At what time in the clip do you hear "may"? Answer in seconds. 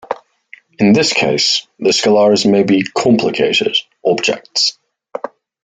2.51-2.63